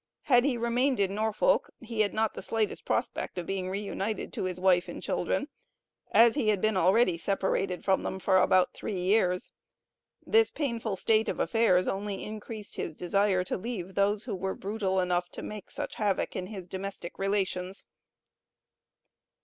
Had 0.23 0.45
he 0.45 0.57
remained 0.57 0.99
in 0.99 1.13
Norfolk 1.13 1.69
he 1.79 2.01
had 2.01 2.11
not 2.11 2.33
the 2.33 2.41
slightest 2.41 2.85
prospect 2.85 3.37
of 3.37 3.45
being 3.45 3.69
reunited 3.69 4.33
to 4.33 4.45
his 4.45 4.59
wife 4.59 4.87
and 4.87 4.99
children, 5.03 5.47
as 6.11 6.33
he 6.33 6.47
had 6.49 6.59
been 6.59 6.75
already 6.75 7.19
separated 7.19 7.85
from 7.85 8.01
them 8.01 8.17
for 8.17 8.37
about 8.37 8.73
three 8.73 8.99
years. 8.99 9.51
This 10.25 10.49
painful 10.49 10.95
state 10.95 11.29
of 11.29 11.39
affairs 11.39 11.87
only 11.87 12.23
increased 12.23 12.77
his 12.77 12.95
desire 12.95 13.43
to 13.43 13.57
leave 13.59 13.93
those 13.93 14.23
who 14.23 14.33
were 14.33 14.55
brutal 14.55 14.99
enough 14.99 15.29
to 15.33 15.43
make 15.43 15.69
such 15.69 15.93
havoc 15.97 16.35
in 16.35 16.47
his 16.47 16.67
domestic 16.67 17.19
relations. 17.19 17.85